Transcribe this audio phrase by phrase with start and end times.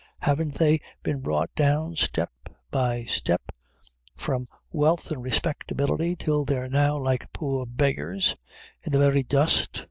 [0.21, 2.31] Haven't they been brought down, step
[2.71, 3.51] by step,
[4.15, 8.35] from wealth an' respectability, till they're now like poor beggars,
[8.81, 9.79] in the very dust?